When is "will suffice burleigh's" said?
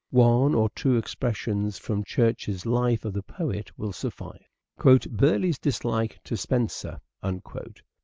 3.77-5.59